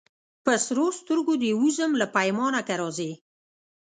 په 0.45 0.53
سرو 0.65 0.87
سترګو 0.99 1.33
دي 1.41 1.51
وزم 1.61 1.91
له 2.01 2.05
پیمانه 2.15 2.61
که 2.67 2.73
راځې 2.81 3.11